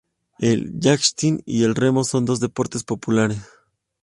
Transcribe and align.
El 0.39 0.71
yachting 0.79 1.43
y 1.45 1.63
el 1.63 1.75
remo 1.75 2.03
son 2.03 2.25
dos 2.25 2.39
deportes 2.39 2.83
populares. 2.83 3.37